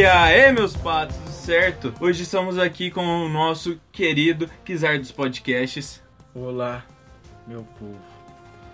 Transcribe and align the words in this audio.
E 0.00 0.06
aí, 0.06 0.50
meus 0.50 0.74
patos, 0.74 1.14
tudo 1.14 1.30
certo? 1.30 1.92
Hoje 2.00 2.22
estamos 2.22 2.56
aqui 2.56 2.90
com 2.90 3.04
o 3.04 3.28
nosso 3.28 3.78
querido 3.92 4.48
Kizar 4.64 4.98
dos 4.98 5.12
podcasts. 5.12 6.02
Olá, 6.34 6.86
meu 7.46 7.64
povo. 7.78 8.00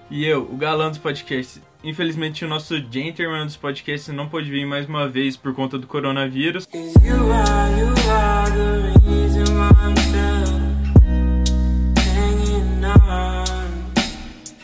E 0.09 0.25
eu, 0.25 0.45
o 0.45 0.57
galã 0.57 0.89
dos 0.89 0.99
podcasts. 0.99 1.61
Infelizmente, 1.83 2.45
o 2.45 2.49
nosso 2.49 2.77
gentleman 2.93 3.45
dos 3.45 3.57
podcasts 3.57 4.15
não 4.15 4.29
pôde 4.29 4.49
vir 4.49 4.65
mais 4.65 4.87
uma 4.89 5.09
vez 5.09 5.37
por 5.37 5.53
conta 5.53 5.77
do 5.77 5.89
coronavírus. 5.89 6.65
You 6.73 7.33
are, 7.33 7.81
you 7.81 7.89
are. 8.09 8.47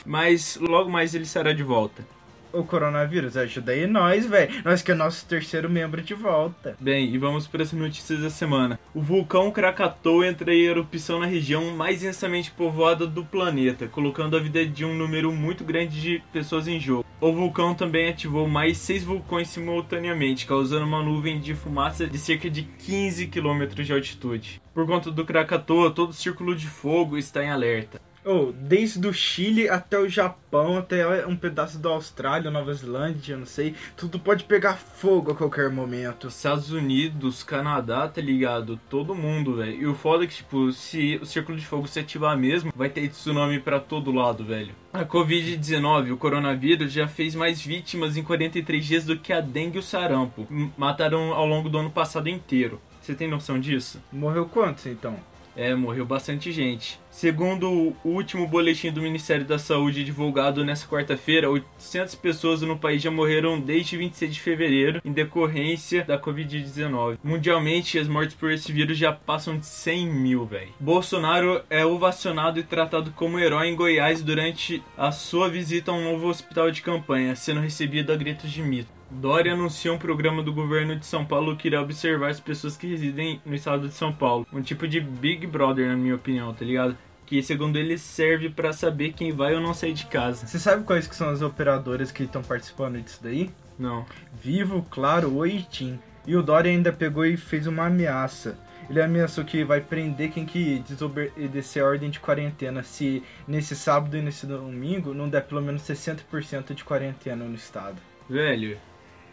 Mas 0.07 0.59
logo 0.61 0.89
mais 0.89 1.13
ele 1.13 1.25
estará 1.25 1.53
de 1.53 1.65
volta. 1.65 2.07
O 2.53 2.65
coronavírus 2.65 3.37
ajuda 3.37 3.73
aí 3.73 3.87
nós, 3.87 4.27
velho. 4.27 4.63
Nós 4.63 4.83
que 4.83 4.93
é 4.93 4.95
nosso 4.95 5.25
terceiro 5.27 5.71
membro 5.71 6.03
de 6.03 6.13
volta. 6.13 6.77
Bem, 6.79 7.09
e 7.13 7.17
vamos 7.17 7.47
para 7.47 7.63
as 7.63 7.73
notícias 7.73 8.21
da 8.21 8.29
semana. 8.29 8.79
O 8.95 9.01
vulcão 9.01 9.51
Krakatoa 9.51 10.27
entra 10.27 10.55
em 10.55 10.61
erupção 10.61 11.19
na 11.19 11.27
região 11.27 11.75
mais 11.75 12.03
densamente 12.03 12.51
povoada 12.51 13.07
do 13.07 13.25
planeta, 13.25 13.87
colocando 13.87 14.37
a 14.37 14.41
vida 14.41 14.67
de 14.67 14.85
um 14.85 14.95
número 14.95 15.33
muito 15.33 15.65
grande 15.65 15.99
de 15.99 16.23
pessoas 16.31 16.69
em 16.69 16.79
jogo. 16.79 17.07
O 17.19 17.33
vulcão 17.33 17.75
também 17.75 18.09
ativou 18.09 18.47
mais 18.47 18.77
seis 18.77 19.03
vulcões 19.03 19.49
simultaneamente, 19.49 20.45
causando 20.45 20.85
uma 20.85 21.03
nuvem 21.03 21.41
de 21.41 21.55
fumaça 21.55 22.07
de 22.07 22.19
cerca 22.19 22.51
de 22.51 22.65
15 22.65 23.29
km 23.29 23.67
de 23.83 23.93
altitude. 23.93 24.61
Por 24.75 24.87
conta 24.87 25.11
do 25.11 25.25
Krakatoa, 25.25 25.91
todo 25.91 26.11
o 26.11 26.15
círculo 26.15 26.55
de 26.55 26.67
fogo 26.67 27.17
está 27.17 27.43
em 27.43 27.51
alerta. 27.51 28.01
Oh, 28.25 28.53
desde 28.53 29.05
o 29.07 29.13
Chile 29.13 29.69
até 29.69 29.99
o 29.99 30.09
Japão, 30.09 30.79
até 30.79 31.27
um 31.27 31.37
pedaço 31.37 31.77
da 31.79 31.89
Austrália, 31.89 32.53
Nova 32.53 32.73
Zelândia, 32.73 33.37
não 33.37 33.47
sei, 33.47 33.75
tudo 33.97 34.17
pode 34.17 34.45
pegar 34.45 34.77
fogo 34.77 35.33
a 35.33 35.35
qualquer 35.35 35.71
momento. 35.71 36.29
Estados 36.29 36.71
Unidos, 36.71 37.43
Canadá, 37.43 38.07
tá 38.07 38.21
ligado? 38.21 38.79
Todo 38.89 39.13
mundo, 39.13 39.57
velho. 39.57 39.73
E 39.73 39.87
o 39.87 39.95
foda 39.95 40.23
é 40.23 40.27
que, 40.29 40.37
tipo, 40.37 40.71
se 40.71 41.19
o 41.21 41.27
círculo 41.27 41.59
de 41.59 41.67
fogo 41.67 41.89
se 41.89 41.99
ativar 41.99 42.39
mesmo, 42.39 42.73
vai 42.77 42.89
ter 42.89 43.09
tsunami 43.09 43.59
pra 43.59 43.81
todo 43.81 44.13
lado, 44.13 44.45
velho. 44.45 44.73
A 44.93 45.05
Covid-19, 45.05 46.13
o 46.13 46.17
coronavírus, 46.17 46.93
já 46.93 47.09
fez 47.09 47.35
mais 47.35 47.61
vítimas 47.61 48.17
em 48.17 48.23
43 48.23 48.85
dias 48.85 49.05
do 49.05 49.19
que 49.19 49.33
a 49.33 49.41
dengue 49.41 49.79
e 49.79 49.81
o 49.81 49.83
sarampo. 49.83 50.47
Mataram 50.77 51.33
ao 51.33 51.47
longo 51.47 51.69
do 51.69 51.79
ano 51.79 51.91
passado 51.91 52.29
inteiro. 52.29 52.81
Você 53.01 53.17
tem 53.17 53.27
noção 53.27 53.59
disso? 53.59 54.01
Morreu 54.13 54.47
quantos 54.47 54.87
então? 54.87 55.17
É, 55.57 55.75
morreu 55.75 56.05
bastante 56.05 56.51
gente. 56.51 56.99
Segundo 57.11 57.71
o 57.71 57.97
último 58.05 58.47
boletim 58.47 58.91
do 58.91 59.03
Ministério 59.03 59.45
da 59.45 59.59
Saúde 59.59 60.05
divulgado 60.05 60.65
nesta 60.65 60.89
quarta-feira, 60.89 61.51
800 61.51 62.15
pessoas 62.15 62.63
no 62.63 62.79
país 62.79 63.03
já 63.03 63.11
morreram 63.11 63.61
desde 63.61 63.97
26 63.97 64.35
de 64.35 64.41
fevereiro 64.41 65.01
em 65.05 65.13
decorrência 65.13 66.05
da 66.05 66.19
Covid-19. 66.19 67.19
Mundialmente, 67.23 67.99
as 67.99 68.09
mortes 68.09 68.35
por 68.35 68.51
esse 68.51 68.73
vírus 68.73 68.97
já 68.97 69.13
passam 69.13 69.59
de 69.59 69.67
100 69.67 70.07
mil, 70.07 70.47
velho. 70.47 70.73
Bolsonaro 70.81 71.63
é 71.69 71.85
ovacionado 71.85 72.59
e 72.59 72.63
tratado 72.63 73.11
como 73.13 73.39
herói 73.39 73.69
em 73.69 73.77
Goiás 73.77 74.23
durante 74.23 74.83
a 74.97 75.13
sua 75.13 75.49
visita 75.49 75.91
a 75.91 75.95
um 75.95 76.03
novo 76.03 76.29
hospital 76.29 76.71
de 76.71 76.81
campanha, 76.81 77.37
sendo 77.37 77.61
recebido 77.61 78.13
a 78.13 78.17
gritos 78.17 78.51
de 78.51 78.63
mito. 78.63 79.02
Dória 79.21 79.53
anuncia 79.53 79.93
um 79.93 79.99
programa 79.99 80.43
do 80.43 80.53
governo 80.53 80.97
de 80.97 81.05
São 81.05 81.25
Paulo 81.25 81.55
que 81.55 81.69
irá 81.69 81.83
observar 81.83 82.31
as 82.31 82.41
pessoas 82.41 82.77
que 82.77 82.87
residem 82.87 83.41
no 83.45 83.55
estado 83.55 83.87
de 83.87 83.95
São 83.95 84.13
Paulo. 84.13 84.47
Um 84.51 84.63
tipo 84.63 84.89
de 84.89 85.01
Big 85.01 85.47
Brother, 85.47 85.87
na 85.87 85.97
minha 85.97 86.15
opinião, 86.15 86.53
tá 86.55 86.65
ligado? 86.65 86.97
Que 87.27 87.43
segundo 87.43 87.77
ele 87.77 87.99
serve 87.99 88.49
pra 88.49 88.73
saber 88.73 89.13
quem 89.13 89.31
vai 89.31 89.55
ou 89.55 89.61
não 89.61 89.75
sair 89.75 89.93
de 89.93 90.07
casa. 90.07 90.47
Você 90.47 90.59
sabe 90.59 90.85
quais 90.85 91.07
que 91.07 91.15
são 91.15 91.29
as 91.29 91.43
operadoras 91.43 92.11
que 92.11 92.23
estão 92.23 92.43
participando 92.43 93.01
disso 93.01 93.21
daí? 93.23 93.51
Não. 93.79 94.07
Vivo, 94.43 94.85
Claro, 94.91 95.37
Oi 95.37 95.57
e 95.57 95.63
TIM. 95.63 95.99
E 96.27 96.35
o 96.35 96.43
Dória 96.43 96.71
ainda 96.71 96.93
pegou 96.93 97.27
e 97.27 97.37
fez 97.37 97.67
uma 97.67 97.87
ameaça. 97.87 98.59
Ele 98.89 99.01
ameaçou 99.01 99.45
que 99.45 99.63
vai 99.63 99.81
prender 99.81 100.31
quem 100.31 100.47
que 100.47 100.81
desobedecer 100.81 101.83
a 101.83 101.87
ordem 101.87 102.11
de 102.11 102.19
quarentena 102.19 102.83
se 102.83 103.23
nesse 103.47 103.77
sábado 103.77 104.17
e 104.17 104.23
nesse 104.23 104.47
domingo 104.47 105.15
não 105.15 105.29
der 105.29 105.43
pelo 105.43 105.63
menos 105.63 105.83
60% 105.83 106.75
de 106.75 106.83
quarentena 106.83 107.45
no 107.45 107.55
estado. 107.55 107.97
Velho, 108.29 108.79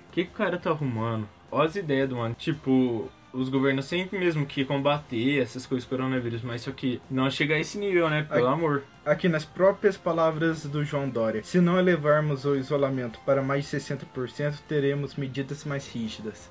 o 0.09 0.11
que, 0.11 0.25
que 0.25 0.31
o 0.31 0.33
cara 0.33 0.57
tá 0.57 0.71
arrumando? 0.71 1.29
Olha 1.51 1.67
as 1.67 1.75
ideias 1.75 2.09
do 2.09 2.17
mano. 2.17 2.35
Tipo, 2.35 3.09
os 3.31 3.47
governos 3.47 3.85
sempre 3.85 4.17
mesmo 4.17 4.45
que 4.45 4.65
combater 4.65 5.39
essas 5.39 5.67
coisas 5.67 5.87
coronavírus, 5.87 6.41
mas 6.41 6.61
só 6.61 6.71
que 6.71 6.99
não 7.09 7.29
chegar 7.29 7.55
a 7.55 7.59
esse 7.59 7.77
nível, 7.77 8.09
né? 8.09 8.23
Pelo 8.23 8.47
Ai. 8.47 8.53
amor. 8.53 8.83
Aqui 9.05 9.29
nas 9.29 9.45
próprias 9.45 9.97
palavras 9.97 10.65
do 10.65 10.83
João 10.83 11.07
Dória, 11.07 11.43
se 11.43 11.61
não 11.61 11.79
elevarmos 11.79 12.43
o 12.43 12.55
isolamento 12.55 13.19
para 13.23 13.43
mais 13.43 13.69
de 13.69 13.77
60%, 13.77 14.59
teremos 14.67 15.15
medidas 15.15 15.63
mais 15.63 15.87
rígidas. 15.87 16.49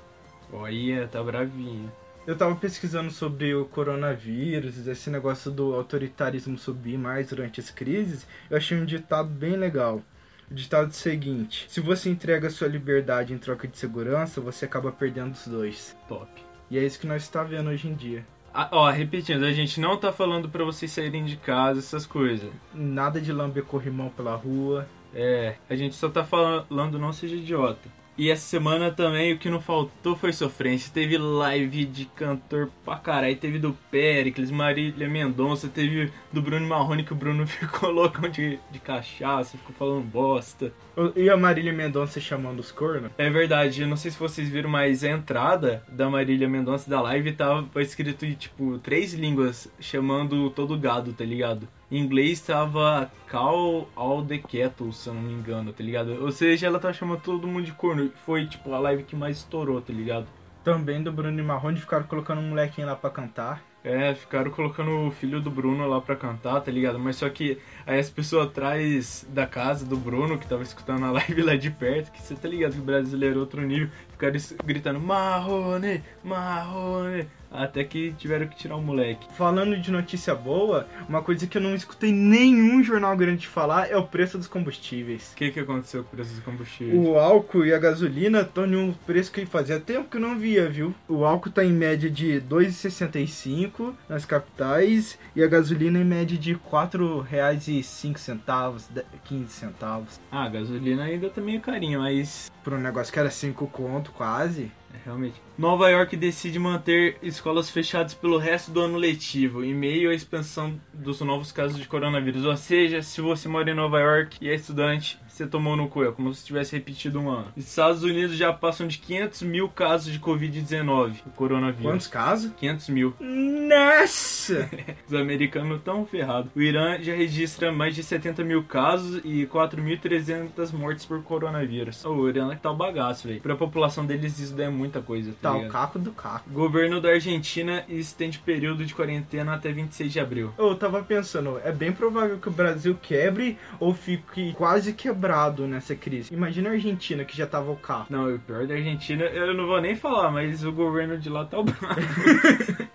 Olha, 0.51 1.07
tá 1.07 1.21
bravinho. 1.21 1.91
Eu 2.25 2.37
tava 2.37 2.55
pesquisando 2.55 3.11
sobre 3.11 3.53
o 3.55 3.65
coronavírus, 3.65 4.87
esse 4.87 5.09
negócio 5.09 5.51
do 5.51 5.73
autoritarismo 5.73 6.57
subir 6.57 6.97
mais 6.97 7.29
durante 7.29 7.59
as 7.59 7.71
crises. 7.71 8.25
Eu 8.49 8.57
achei 8.57 8.77
um 8.77 8.85
ditado 8.85 9.29
bem 9.29 9.55
legal. 9.55 10.01
O 10.49 10.53
ditado 10.53 10.85
é 10.85 10.89
o 10.89 10.91
seguinte: 10.91 11.65
se 11.69 11.79
você 11.79 12.09
entrega 12.09 12.49
sua 12.49 12.67
liberdade 12.67 13.33
em 13.33 13.37
troca 13.37 13.67
de 13.67 13.77
segurança, 13.77 14.41
você 14.41 14.65
acaba 14.65 14.91
perdendo 14.91 15.33
os 15.33 15.47
dois. 15.47 15.95
Top. 16.07 16.29
E 16.71 16.77
é 16.77 16.83
isso 16.83 16.99
que 16.99 17.07
nós 17.07 17.23
está 17.23 17.43
vendo 17.43 17.69
hoje 17.69 17.87
em 17.87 17.93
dia. 17.93 18.25
Ah, 18.53 18.67
ó, 18.71 18.89
repetindo, 18.89 19.43
a 19.43 19.51
gente 19.51 19.79
não 19.79 19.97
tá 19.97 20.11
falando 20.11 20.49
pra 20.49 20.63
vocês 20.63 20.91
saírem 20.91 21.23
de 21.23 21.37
casa, 21.37 21.79
essas 21.79 22.05
coisas. 22.05 22.49
Nada 22.73 23.21
de 23.21 23.31
lamber 23.31 23.63
corrimão 23.63 24.09
pela 24.09 24.35
rua. 24.35 24.87
É, 25.13 25.55
a 25.69 25.75
gente 25.75 25.95
só 25.95 26.09
tá 26.09 26.23
falando 26.23 26.99
não 26.99 27.13
seja 27.13 27.35
idiota. 27.35 27.89
E 28.19 28.29
essa 28.29 28.45
semana 28.45 28.91
também 28.91 29.31
o 29.31 29.37
que 29.37 29.49
não 29.49 29.61
faltou 29.61 30.13
foi 30.13 30.33
sofrência. 30.33 30.91
Teve 30.93 31.17
live 31.17 31.85
de 31.85 32.03
cantor 32.03 32.69
pra 32.83 32.97
caralho. 32.97 33.37
Teve 33.37 33.57
do 33.57 33.71
Pericles, 33.89 34.51
Marília 34.51 35.07
Mendonça, 35.07 35.69
teve 35.69 36.11
do 36.29 36.41
Bruno 36.41 36.67
Marrone 36.67 37.05
que 37.05 37.13
o 37.13 37.15
Bruno 37.15 37.47
ficou 37.47 37.89
loucão 37.89 38.27
de, 38.27 38.59
de 38.69 38.79
cachaça, 38.79 39.57
ficou 39.57 39.73
falando 39.73 40.03
bosta. 40.03 40.73
E 41.15 41.29
a 41.29 41.37
Marília 41.37 41.71
Mendonça 41.71 42.19
chamando 42.19 42.59
os 42.59 42.73
cornos? 42.73 43.09
É 43.17 43.29
verdade, 43.29 43.83
eu 43.83 43.87
não 43.87 43.95
sei 43.95 44.11
se 44.11 44.19
vocês 44.19 44.49
viram, 44.49 44.69
mas 44.69 45.01
a 45.01 45.11
entrada 45.11 45.81
da 45.87 46.09
Marília 46.09 46.49
Mendonça 46.49 46.89
da 46.89 46.99
live 46.99 47.31
tava 47.31 47.69
escrito 47.81 48.25
em 48.25 48.33
tipo 48.33 48.79
três 48.79 49.13
línguas 49.13 49.71
chamando 49.79 50.49
todo 50.49 50.77
gado, 50.77 51.13
tá 51.13 51.23
ligado? 51.23 51.69
Em 51.91 51.97
inglês 51.97 52.39
tava 52.39 53.11
Call 53.27 53.89
all 53.95 54.23
the 54.23 54.37
cattle, 54.37 54.93
se 54.93 55.09
eu 55.09 55.13
não 55.13 55.21
me 55.21 55.33
engano, 55.33 55.73
tá 55.73 55.83
ligado? 55.83 56.23
Ou 56.23 56.31
seja, 56.31 56.67
ela 56.67 56.79
tava 56.79 56.93
chamando 56.93 57.21
todo 57.21 57.47
mundo 57.47 57.65
de 57.65 57.71
corno. 57.71 58.11
Foi 58.25 58.45
tipo 58.45 58.71
a 58.73 58.79
live 58.79 59.03
que 59.03 59.15
mais 59.15 59.37
estourou, 59.37 59.81
tá 59.81 59.91
ligado? 59.91 60.27
Também 60.63 61.01
do 61.01 61.11
Bruno 61.11 61.39
e 61.39 61.43
Marrone 61.43 61.79
ficaram 61.79 62.05
colocando 62.05 62.41
um 62.41 62.49
molequinho 62.49 62.87
lá 62.87 62.95
pra 62.95 63.09
cantar. 63.09 63.63
É, 63.83 64.13
ficaram 64.13 64.51
colocando 64.51 65.07
o 65.07 65.11
filho 65.11 65.39
do 65.39 65.49
Bruno 65.49 65.87
lá 65.87 66.01
pra 66.01 66.15
cantar, 66.15 66.59
tá 66.61 66.71
ligado? 66.71 66.99
Mas 66.99 67.15
só 67.15 67.29
que 67.29 67.57
aí 67.85 67.99
as 67.99 68.09
pessoas 68.09 68.47
atrás 68.47 69.25
da 69.29 69.45
casa 69.45 69.85
do 69.85 69.95
Bruno, 69.95 70.37
que 70.37 70.47
tava 70.47 70.63
escutando 70.63 71.05
a 71.05 71.11
live 71.11 71.41
lá 71.41 71.55
de 71.55 71.71
perto, 71.71 72.11
que 72.11 72.21
você 72.21 72.35
tá 72.35 72.47
ligado 72.47 72.73
que 72.73 72.79
o 72.79 72.83
brasileiro 72.83 73.37
é 73.37 73.39
outro 73.39 73.61
nível, 73.61 73.89
ficaram 74.09 74.37
gritando 74.65 74.99
Marrone, 74.99 76.03
Marrone, 76.23 77.27
até 77.51 77.83
que 77.83 78.11
tiveram 78.13 78.47
que 78.47 78.57
tirar 78.57 78.75
o 78.75 78.81
moleque. 78.81 79.27
Falando 79.33 79.77
de 79.77 79.91
notícia 79.91 80.35
boa, 80.35 80.87
uma 81.07 81.21
coisa 81.21 81.47
que 81.47 81.57
eu 81.57 81.61
não 81.61 81.73
escutei 81.73 82.11
nenhum 82.11 82.83
jornal 82.83 83.15
grande 83.15 83.47
falar 83.47 83.89
é 83.89 83.97
o 83.97 84.05
preço 84.05 84.37
dos 84.37 84.47
combustíveis. 84.47 85.31
O 85.31 85.35
que, 85.35 85.51
que 85.51 85.59
aconteceu 85.59 86.03
com 86.03 86.09
o 86.09 86.11
preço 86.11 86.33
dos 86.33 86.43
combustíveis? 86.43 87.07
O 87.07 87.17
álcool 87.17 87.65
e 87.65 87.73
a 87.73 87.79
gasolina 87.79 88.41
estão 88.41 88.65
em 88.65 88.75
um 88.75 88.93
preço 88.93 89.31
que 89.31 89.45
fazia 89.45 89.79
tempo 89.79 90.09
que 90.09 90.17
eu 90.17 90.21
não 90.21 90.37
via, 90.37 90.69
viu? 90.69 90.93
O 91.07 91.25
álcool 91.25 91.49
tá 91.49 91.63
em 91.63 91.71
média 91.71 92.09
de 92.09 92.41
2,65 92.41 93.68
5 93.69 93.95
nas 94.07 94.25
capitais 94.25 95.19
e 95.35 95.43
a 95.43 95.47
gasolina 95.47 95.99
em 95.99 96.03
média 96.03 96.37
de 96.37 96.53
R$ 96.53 96.59
4,05, 96.69 98.81
15 99.23 99.53
centavos. 99.53 100.19
Ah, 100.31 100.45
a 100.45 100.49
gasolina 100.49 101.03
ainda 101.03 101.29
tá 101.29 101.39
meio 101.39 101.61
carinho, 101.61 101.99
mas. 101.99 102.51
Por 102.63 102.73
um 102.73 102.79
negócio 102.79 103.13
que 103.13 103.19
era 103.19 103.29
5 103.29 103.67
conto 103.67 104.11
quase. 104.11 104.71
É, 104.93 104.97
realmente. 105.05 105.41
Nova 105.57 105.89
York 105.89 106.15
decide 106.15 106.57
manter 106.57 107.17
escolas 107.21 107.69
fechadas 107.69 108.13
pelo 108.13 108.37
resto 108.37 108.71
do 108.71 108.81
ano 108.81 108.97
letivo, 108.97 109.63
em 109.63 109.73
meio 109.73 110.09
à 110.09 110.13
expansão 110.13 110.79
dos 110.93 111.19
novos 111.21 111.51
casos 111.51 111.77
de 111.77 111.87
coronavírus. 111.87 112.45
Ou 112.45 112.55
seja, 112.55 113.01
se 113.01 113.21
você 113.21 113.47
mora 113.47 113.69
em 113.69 113.73
Nova 113.73 113.99
York 113.99 114.37
e 114.41 114.49
é 114.49 114.55
estudante, 114.55 115.19
você 115.27 115.47
tomou 115.47 115.75
no 115.75 115.87
cu, 115.87 116.03
é 116.03 116.11
como 116.11 116.33
se 116.33 116.45
tivesse 116.45 116.75
repetido 116.75 117.19
um 117.19 117.29
ano. 117.29 117.47
Estados 117.55 118.03
Unidos 118.03 118.35
já 118.35 118.51
passam 118.51 118.87
de 118.87 118.97
500 118.97 119.41
mil 119.43 119.69
casos 119.69 120.11
de 120.11 120.19
Covid-19, 120.19 121.13
o 121.25 121.29
coronavírus. 121.29 121.83
Quantos 121.83 122.07
casos? 122.07 122.51
500 122.57 122.89
mil. 122.89 123.15
Nossa! 123.19 124.69
Os 125.07 125.13
americanos 125.13 125.77
estão 125.77 126.05
ferrados. 126.05 126.51
O 126.55 126.61
Irã 126.61 126.97
já 127.01 127.13
registra 127.13 127.71
mais 127.71 127.95
de 127.95 128.03
70 128.03 128.43
mil 128.43 128.63
casos 128.63 129.21
e 129.23 129.45
4.300 129.45 130.73
mortes 130.73 131.05
por 131.05 131.23
coronavírus. 131.23 132.03
O 132.03 132.27
Irã 132.27 132.55
tá 132.55 132.71
o 132.71 132.75
bagaço, 132.75 133.27
velho. 133.27 133.41
Pra 133.41 133.55
população 133.55 134.05
deles 134.05 134.39
isso 134.39 134.59
é 134.59 134.69
muita 134.79 135.01
coisa, 135.01 135.31
tá, 135.41 135.51
Tá 135.51 135.57
o 135.57 135.67
caco 135.67 135.99
do 135.99 136.11
caco. 136.11 136.49
Governo 136.49 137.01
da 137.01 137.09
Argentina 137.09 137.83
estende 137.89 138.39
período 138.39 138.85
de 138.85 138.95
quarentena 138.95 139.53
até 139.53 139.71
26 139.71 140.11
de 140.11 140.19
abril. 140.19 140.51
Eu 140.57 140.75
tava 140.75 141.03
pensando, 141.03 141.59
é 141.63 141.71
bem 141.71 141.91
provável 141.91 142.37
que 142.37 142.47
o 142.47 142.51
Brasil 142.51 142.97
quebre 143.01 143.57
ou 143.79 143.93
fique 143.93 144.53
quase 144.53 144.93
quebrado 144.93 145.67
nessa 145.67 145.95
crise. 145.95 146.33
Imagina 146.33 146.69
a 146.69 146.73
Argentina 146.73 147.25
que 147.25 147.35
já 147.35 147.45
tava 147.45 147.71
o 147.71 147.75
carro. 147.75 148.07
Não, 148.09 148.33
o 148.33 148.39
pior 148.39 148.65
da 148.65 148.75
Argentina, 148.75 149.25
eu 149.25 149.53
não 149.53 149.67
vou 149.67 149.81
nem 149.81 149.95
falar, 149.95 150.31
mas 150.31 150.63
o 150.63 150.71
governo 150.71 151.17
de 151.17 151.29
lá 151.29 151.45
tá 151.45 151.59
o. 151.59 151.65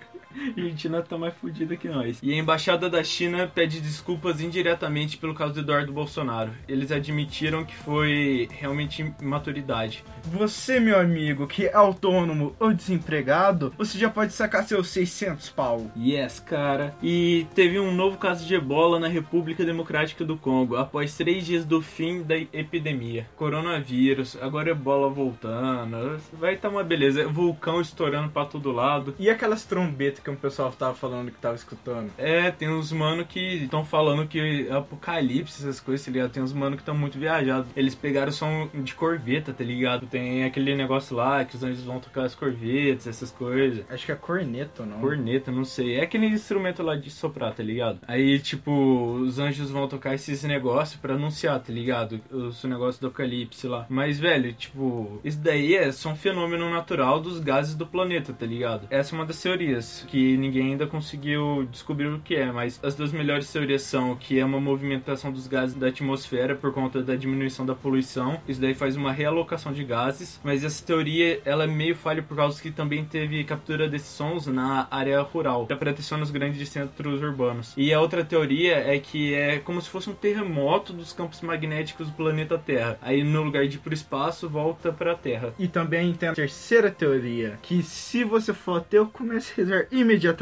A 0.65 0.67
Argentina 0.67 1.03
tá 1.03 1.19
mais 1.19 1.35
fodida 1.35 1.77
que 1.77 1.89
nós. 1.89 2.19
E 2.23 2.33
a 2.33 2.37
embaixada 2.37 2.89
da 2.89 3.05
China 3.05 3.47
pede 3.47 3.83
desculpas 3.83 4.41
indiretamente 4.41 5.19
pelo 5.19 5.35
caso 5.35 5.53
do 5.53 5.61
Eduardo 5.61 5.93
Bolsonaro. 5.93 6.53
Eles 6.67 6.91
admitiram 6.91 7.67
que 7.67 7.75
foi 7.75 8.49
realmente 8.51 9.13
imaturidade. 9.21 10.03
Você, 10.25 10.81
meu 10.81 10.99
amigo, 10.99 11.47
que 11.47 11.67
é 11.67 11.75
autônomo 11.75 12.57
ou 12.59 12.73
desempregado, 12.73 13.75
você 13.77 13.99
já 13.99 14.09
pode 14.09 14.33
sacar 14.33 14.65
seus 14.65 14.89
600 14.89 15.51
pau. 15.51 15.91
Yes, 15.95 16.41
cara. 16.41 16.95
E 17.03 17.47
teve 17.55 17.79
um 17.79 17.95
novo 17.95 18.17
caso 18.17 18.47
de 18.47 18.55
ebola 18.55 18.99
na 18.99 19.09
República 19.09 19.67
Democrática 19.67 20.25
do 20.25 20.39
Congo, 20.39 20.77
após 20.77 21.15
três 21.15 21.45
dias 21.45 21.67
do 21.67 21.83
fim 21.83 22.23
da 22.23 22.39
epidemia. 22.39 23.27
Coronavírus, 23.37 24.39
agora 24.41 24.71
ebola 24.71 25.11
voltando. 25.11 26.19
Vai 26.33 26.57
tá 26.57 26.71
uma 26.71 26.83
beleza. 26.83 27.29
Vulcão 27.29 27.83
estourando 27.83 28.31
pra 28.31 28.47
todo 28.47 28.73
lado. 28.73 29.15
E 29.19 29.29
aquelas 29.29 29.65
trombetas 29.65 30.23
que 30.25 30.31
o 30.31 30.37
pessoal 30.37 30.54
tava 30.57 30.95
falando 30.95 31.31
que 31.31 31.39
tava 31.39 31.55
escutando? 31.55 32.11
É, 32.19 32.51
tem 32.51 32.69
uns 32.69 32.93
mano 32.93 33.25
que 33.25 33.65
estão 33.65 33.85
falando 33.85 34.27
que 34.27 34.67
é 34.69 34.73
apocalipse, 34.73 35.63
essas 35.63 35.81
coisas, 35.81 36.05
tá 36.05 36.13
ligado? 36.13 36.31
Tem 36.31 36.43
uns 36.43 36.53
mano 36.53 36.77
que 36.77 36.83
estão 36.83 36.97
muito 36.97 37.19
viajados. 37.19 37.71
Eles 37.77 37.95
pegaram 37.95 38.31
o 38.31 38.33
som 38.33 38.69
de 38.73 38.95
corveta, 38.95 39.53
tá 39.53 39.65
ligado? 39.65 40.07
Tem 40.07 40.45
aquele 40.45 40.75
negócio 40.75 41.17
lá 41.17 41.45
que 41.45 41.57
os 41.57 41.63
anjos 41.63 41.85
vão 41.85 42.01
tocar 42.01 42.25
as 42.25 42.35
corvetas, 42.35 43.07
essas 43.07 43.31
coisas. 43.31 43.85
Acho 43.91 44.07
que 44.07 44.13
é 44.13 44.17
corneto, 44.17 44.85
não? 44.85 45.01
Corneta, 45.01 45.51
não 45.51 45.65
sei. 45.65 45.97
É 45.97 46.03
aquele 46.03 46.27
instrumento 46.27 46.83
lá 46.83 46.97
de 46.97 47.11
soprar, 47.11 47.55
tá 47.55 47.63
ligado? 47.63 48.01
Aí, 48.07 48.39
tipo, 48.39 48.71
os 49.17 49.39
anjos 49.39 49.71
vão 49.71 49.89
tocar 49.89 50.15
esses 50.15 50.43
negócios 50.45 51.01
pra 51.01 51.15
anunciar, 51.15 51.61
tá 51.61 51.73
ligado? 51.73 52.21
Os 52.31 52.63
negócios 52.65 52.99
do 52.99 53.09
apocalipse 53.09 53.67
lá. 53.67 53.87
Mas, 53.89 54.19
velho, 54.19 54.53
tipo, 54.53 55.21
isso 55.25 55.39
daí 55.39 55.75
é 55.75 55.91
só 55.93 56.11
um 56.11 56.17
fenômeno 56.17 56.69
natural 56.71 57.21
dos 57.21 57.39
gases 57.41 57.75
do 57.75 57.87
planeta, 57.87 58.33
tá 58.33 58.47
ligado? 58.47 58.87
Essa 58.91 59.15
é 59.15 59.19
uma 59.19 59.27
das 59.27 59.41
teorias 59.41 60.05
que 60.09 60.37
ninguém 60.45 60.73
ainda 60.73 60.87
conseguiu 60.87 61.67
descobrir 61.71 62.09
o 62.09 62.21
que 62.21 62.37
é, 62.37 62.53
mas 62.53 62.79
as 62.83 62.95
duas 62.95 63.13
melhores 63.13 63.51
teorias 63.51 63.83
são 63.83 64.15
que 64.15 64.39
é 64.39 64.45
uma 64.45 64.61
movimentação 64.61 65.33
dos 65.33 65.47
gases 65.47 65.75
da 65.75 65.89
atmosfera 65.89 66.55
por 66.55 66.73
conta 66.73 67.03
da 67.03 67.17
diminuição 67.17 67.65
da 67.65 67.75
poluição. 67.75 68.41
Isso 68.47 68.61
daí 68.61 68.75
faz 68.75 68.97
uma 68.97 69.11
realocação 69.11 69.73
de 69.73 69.83
gases, 69.83 70.41
mas 70.45 70.63
essa 70.63 70.85
teoria 70.85 71.41
ela 71.45 71.65
é 71.65 71.67
meio 71.67 71.97
falha 71.97 72.23
por 72.23 72.37
causa 72.37 72.61
que 72.61 72.71
também 72.71 73.05
teve 73.05 73.43
captura 73.45 73.89
desses 73.89 74.09
sons 74.09 74.47
na 74.47 74.87
área 74.91 75.21
rural, 75.23 75.67
para 75.67 75.77
proteção 75.77 76.19
nos 76.19 76.31
grandes 76.31 76.69
centros 76.69 77.23
urbanos. 77.23 77.73
E 77.77 77.93
a 77.93 78.01
outra 78.01 78.25
teoria 78.25 78.77
é 78.77 78.99
que 78.99 79.35
é 79.35 79.59
como 79.59 79.81
se 79.81 79.89
fosse 79.89 80.11
um 80.11 80.15
terremoto 80.15 80.93
dos 80.93 81.13
campos 81.13 81.41
magnéticos 81.41 82.09
do 82.09 82.13
planeta 82.13 82.59
Terra. 82.59 82.99
Aí 83.01 83.25
no 83.25 83.43
lugar 83.43 83.67
de 83.67 83.77
ir 83.77 83.81
pro 83.81 83.95
espaço, 83.95 84.49
volta 84.49 84.93
pra 84.93 85.15
Terra. 85.15 85.55
E 85.59 85.67
também 85.69 86.13
tem 86.13 86.29
a 86.29 86.35
terceira 86.35 86.91
teoria, 86.91 87.59
que 87.63 87.83
se 87.83 88.25
você 88.25 88.53
for 88.53 88.79
ateu, 88.79 89.07
comece 89.07 89.53
a 89.53 89.57
rezar 89.57 89.87
imediatamente 89.91 90.34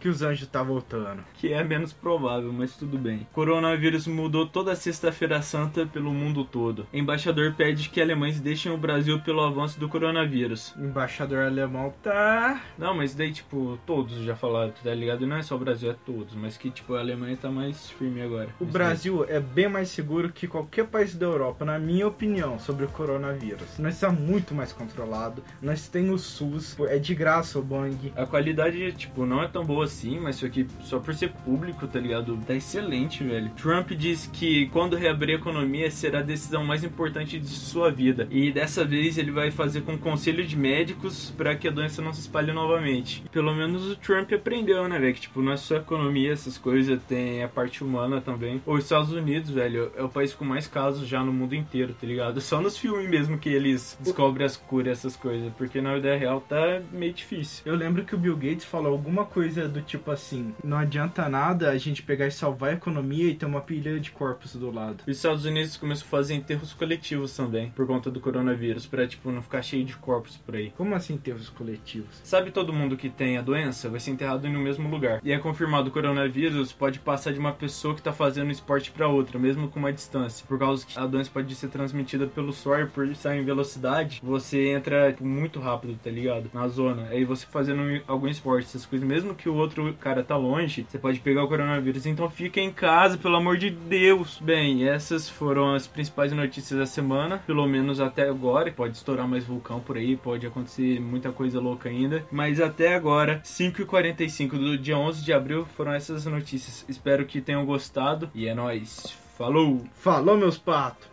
que 0.00 0.08
os 0.08 0.22
anjos 0.22 0.48
tá 0.48 0.62
voltando. 0.62 1.24
que 1.34 1.52
é 1.52 1.62
menos 1.62 1.92
provável, 1.92 2.52
mas 2.52 2.76
tudo 2.76 2.98
bem. 2.98 3.26
Coronavírus 3.32 4.06
mudou 4.06 4.46
toda 4.46 4.72
a 4.72 4.76
sexta-feira 4.76 5.42
santa 5.42 5.86
pelo 5.86 6.12
mundo 6.12 6.44
todo. 6.44 6.86
Embaixador 6.92 7.54
pede 7.54 7.88
que 7.88 8.00
alemães 8.00 8.40
deixem 8.40 8.72
o 8.72 8.76
Brasil 8.78 9.20
pelo 9.20 9.42
avanço 9.42 9.78
do 9.78 9.88
coronavírus. 9.88 10.74
O 10.76 10.84
embaixador 10.84 11.44
alemão 11.44 11.92
tá... 12.02 12.62
Não, 12.78 12.94
mas 12.94 13.14
daí, 13.14 13.32
tipo, 13.32 13.78
todos 13.86 14.16
já 14.22 14.34
falaram, 14.34 14.72
tá 14.82 14.94
ligado? 14.94 15.26
Não 15.26 15.36
é 15.36 15.42
só 15.42 15.56
o 15.56 15.58
Brasil, 15.58 15.90
é 15.90 15.96
todos. 16.06 16.34
Mas 16.34 16.56
que, 16.56 16.70
tipo, 16.70 16.94
a 16.94 17.00
Alemanha 17.00 17.36
tá 17.36 17.50
mais 17.50 17.90
firme 17.90 18.22
agora. 18.22 18.48
O 18.60 18.64
Brasil 18.64 19.24
é 19.28 19.40
bem 19.40 19.68
mais 19.68 19.88
seguro 19.88 20.30
que 20.30 20.46
qualquer 20.46 20.86
país 20.86 21.14
da 21.14 21.26
Europa, 21.26 21.64
na 21.64 21.78
minha 21.78 22.06
opinião, 22.06 22.58
sobre 22.58 22.84
o 22.84 22.88
coronavírus. 22.88 23.78
Nós 23.78 23.94
estamos 23.94 24.20
muito 24.20 24.54
mais 24.54 24.72
controlado. 24.72 25.42
Nós 25.60 25.88
temos 25.88 26.14
o 26.14 26.18
SUS, 26.18 26.76
é 26.88 26.98
de 26.98 27.14
graça 27.14 27.58
o 27.58 27.62
Bang. 27.62 28.12
A 28.16 28.26
qualidade, 28.26 28.92
tipo, 29.06 29.24
não 29.26 29.42
é 29.42 29.48
tão 29.48 29.64
boa 29.64 29.84
assim, 29.84 30.18
mas 30.18 30.36
isso 30.36 30.46
aqui, 30.46 30.66
só 30.80 30.98
por 30.98 31.14
ser 31.14 31.30
público, 31.44 31.86
tá 31.86 31.98
ligado? 31.98 32.36
Tá 32.46 32.54
excelente, 32.54 33.22
velho. 33.22 33.50
Trump 33.50 33.90
diz 33.92 34.28
que 34.32 34.66
quando 34.68 34.96
reabrir 34.96 35.34
a 35.34 35.38
economia 35.38 35.90
será 35.90 36.20
a 36.20 36.22
decisão 36.22 36.64
mais 36.64 36.84
importante 36.84 37.38
de 37.38 37.48
sua 37.48 37.90
vida. 37.90 38.26
E 38.30 38.52
dessa 38.52 38.84
vez 38.84 39.18
ele 39.18 39.30
vai 39.30 39.50
fazer 39.50 39.82
com 39.82 39.96
conselho 39.96 40.44
de 40.44 40.56
médicos 40.56 41.32
para 41.36 41.54
que 41.54 41.68
a 41.68 41.70
doença 41.70 42.02
não 42.02 42.12
se 42.12 42.20
espalhe 42.20 42.52
novamente. 42.52 43.24
Pelo 43.30 43.54
menos 43.54 43.90
o 43.90 43.96
Trump 43.96 44.32
aprendeu, 44.32 44.88
né, 44.88 44.98
velho? 44.98 45.14
Que, 45.14 45.20
tipo, 45.22 45.42
não 45.42 45.52
é 45.52 45.56
só 45.56 45.76
economia, 45.76 46.32
essas 46.32 46.58
coisas, 46.58 47.00
tem 47.08 47.42
a 47.42 47.48
parte 47.48 47.82
humana 47.82 48.20
também. 48.20 48.60
Os 48.66 48.84
Estados 48.84 49.12
Unidos, 49.12 49.50
velho, 49.50 49.92
é 49.96 50.02
o 50.02 50.08
país 50.08 50.34
com 50.34 50.44
mais 50.44 50.66
casos 50.66 51.06
já 51.06 51.22
no 51.22 51.32
mundo 51.32 51.54
inteiro, 51.54 51.94
tá 51.98 52.06
ligado? 52.06 52.40
Só 52.40 52.60
nos 52.60 52.76
filmes 52.76 53.08
mesmo 53.08 53.38
que 53.38 53.48
eles 53.48 53.96
descobrem 54.00 54.46
as 54.46 54.56
curas, 54.56 54.98
essas 54.98 55.16
coisas. 55.16 55.52
Porque 55.56 55.80
na 55.80 55.94
vida 55.94 56.16
real 56.16 56.40
tá 56.40 56.80
meio 56.92 57.12
difícil. 57.12 57.62
Eu 57.64 57.76
lembro 57.76 58.04
que 58.04 58.14
o 58.14 58.18
Bill 58.18 58.36
Gates 58.36 58.64
falou 58.64 58.83
alguma 58.86 59.24
coisa 59.24 59.68
do 59.68 59.80
tipo 59.80 60.10
assim: 60.10 60.54
não 60.62 60.76
adianta 60.76 61.28
nada 61.28 61.70
a 61.70 61.78
gente 61.78 62.02
pegar 62.02 62.26
e 62.26 62.30
salvar 62.30 62.70
a 62.70 62.74
economia 62.74 63.28
e 63.30 63.34
ter 63.34 63.46
uma 63.46 63.60
pilha 63.60 63.98
de 63.98 64.10
corpos 64.10 64.54
do 64.54 64.70
lado. 64.70 65.04
Os 65.06 65.16
Estados 65.16 65.44
Unidos 65.44 65.76
começou 65.76 66.06
a 66.06 66.10
fazer 66.10 66.34
enterros 66.34 66.72
coletivos 66.72 67.36
também, 67.36 67.70
por 67.70 67.86
conta 67.86 68.10
do 68.10 68.20
coronavírus, 68.20 68.86
pra, 68.86 69.06
tipo, 69.06 69.30
não 69.30 69.42
ficar 69.42 69.62
cheio 69.62 69.84
de 69.84 69.96
corpos 69.96 70.36
por 70.36 70.56
aí. 70.56 70.72
Como 70.76 70.94
assim 70.94 71.14
enterros 71.14 71.48
coletivos? 71.48 72.20
Sabe 72.22 72.50
todo 72.50 72.72
mundo 72.72 72.96
que 72.96 73.08
tem 73.08 73.38
a 73.38 73.42
doença 73.42 73.88
vai 73.88 74.00
ser 74.00 74.10
enterrado 74.10 74.48
no 74.48 74.58
mesmo 74.58 74.88
lugar. 74.88 75.20
E 75.22 75.32
é 75.32 75.38
confirmado 75.38 75.88
o 75.88 75.92
coronavírus 75.92 76.72
pode 76.72 76.98
passar 76.98 77.32
de 77.32 77.38
uma 77.38 77.52
pessoa 77.52 77.94
que 77.94 78.02
tá 78.02 78.12
fazendo 78.12 78.50
esporte 78.50 78.90
pra 78.90 79.08
outra, 79.08 79.38
mesmo 79.38 79.68
com 79.68 79.78
uma 79.78 79.92
distância. 79.92 80.44
Por 80.46 80.58
causa 80.58 80.86
que 80.86 80.98
a 80.98 81.06
doença 81.06 81.30
pode 81.32 81.54
ser 81.54 81.68
transmitida 81.68 82.26
pelo 82.26 82.52
suor, 82.52 82.88
por 82.88 83.06
estar 83.08 83.36
em 83.36 83.44
velocidade, 83.44 84.20
você 84.22 84.68
entra 84.68 85.12
tipo, 85.12 85.24
muito 85.24 85.60
rápido, 85.60 85.98
tá 86.02 86.10
ligado? 86.10 86.50
Na 86.52 86.68
zona. 86.68 87.08
Aí 87.08 87.24
você 87.24 87.46
fazendo 87.46 88.02
algum 88.06 88.28
esporte, 88.28 88.68
essas 88.74 88.86
coisas, 88.86 89.06
mesmo 89.06 89.34
que 89.34 89.48
o 89.48 89.54
outro 89.54 89.94
cara 90.00 90.24
tá 90.24 90.36
longe, 90.36 90.84
você 90.88 90.98
pode 90.98 91.20
pegar 91.20 91.44
o 91.44 91.48
coronavírus. 91.48 92.06
Então 92.06 92.28
fica 92.28 92.60
em 92.60 92.72
casa, 92.72 93.16
pelo 93.16 93.36
amor 93.36 93.56
de 93.56 93.70
Deus. 93.70 94.38
Bem, 94.40 94.88
essas 94.88 95.28
foram 95.28 95.74
as 95.74 95.86
principais 95.86 96.32
notícias 96.32 96.78
da 96.78 96.86
semana, 96.86 97.38
pelo 97.38 97.66
menos 97.66 98.00
até 98.00 98.28
agora. 98.28 98.72
Pode 98.72 98.96
estourar 98.96 99.28
mais 99.28 99.44
vulcão 99.44 99.80
por 99.80 99.96
aí, 99.96 100.16
pode 100.16 100.46
acontecer 100.46 101.00
muita 101.00 101.30
coisa 101.30 101.60
louca 101.60 101.88
ainda. 101.88 102.26
Mas 102.30 102.60
até 102.60 102.94
agora, 102.94 103.40
5h45 103.44 104.50
do 104.50 104.76
dia 104.76 104.98
11 104.98 105.24
de 105.24 105.32
abril, 105.32 105.64
foram 105.76 105.92
essas 105.92 106.26
notícias. 106.26 106.84
Espero 106.88 107.24
que 107.24 107.40
tenham 107.40 107.64
gostado 107.64 108.30
e 108.34 108.48
é 108.48 108.54
nóis. 108.54 109.16
Falou! 109.38 109.84
Falou, 109.94 110.36
meus 110.36 110.58
patos! 110.58 111.08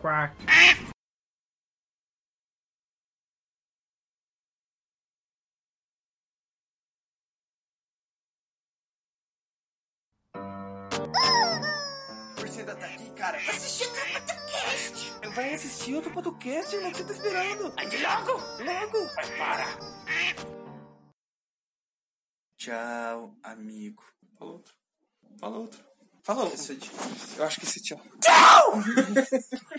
Quack. 0.00 0.34
Ainda 12.68 12.76
tá 12.76 12.86
aqui, 12.86 13.10
cara? 13.12 13.38
Vai 13.38 13.56
assistir 13.56 13.86
outro 13.86 14.12
podcast. 14.12 15.28
Vai 15.34 15.54
assistir 15.54 15.94
outro 15.94 16.12
podcast, 16.12 16.74
irmão, 16.74 16.90
o 16.90 16.92
que 16.92 16.98
você 16.98 17.04
tá 17.04 17.12
esperando? 17.12 17.74
Ande 17.78 17.96
logo. 17.98 18.32
Logo! 18.32 19.14
Vai, 19.14 19.38
para. 19.38 19.66
Tchau, 22.58 23.34
amigo. 23.42 24.04
Fala 24.38 24.52
outro. 24.52 24.74
Fala 25.38 25.58
outro. 25.58 25.84
Fala 26.22 26.42
outro. 26.42 26.54
Isso 26.56 26.72
é 26.72 26.74
difícil. 26.74 27.38
Eu 27.38 27.44
acho 27.44 27.60
que 27.60 27.66
esse 27.66 27.82
tchau. 27.82 28.00
Tchau! 28.20 28.72